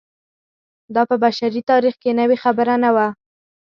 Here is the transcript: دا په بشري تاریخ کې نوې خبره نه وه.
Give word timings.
دا 0.95 1.01
په 1.09 1.15
بشري 1.23 1.61
تاریخ 1.71 1.95
کې 2.01 2.11
نوې 2.19 2.37
خبره 2.43 2.75
نه 2.83 2.89
وه. 2.95 3.07